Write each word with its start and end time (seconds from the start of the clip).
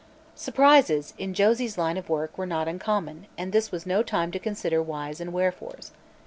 Surprises, 0.33 1.13
in 1.19 1.31
Josie's 1.31 1.77
line 1.77 1.95
of 1.95 2.09
work 2.09 2.35
were 2.35 2.47
not 2.47 2.67
uncommon, 2.67 3.27
and 3.37 3.51
this 3.51 3.71
was 3.71 3.85
no 3.85 4.01
time 4.01 4.31
to 4.31 4.39
consider 4.39 4.81
whys 4.81 5.21
and 5.21 5.31
wherefores. 5.31 5.91